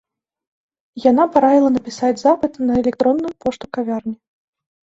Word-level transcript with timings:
Яна 1.11 1.23
параіла 1.35 1.69
напісаць 1.75 2.19
запыт 2.23 2.57
на 2.71 2.81
электронную 2.81 3.33
пошту 3.47 3.65
кавярні. 3.79 4.17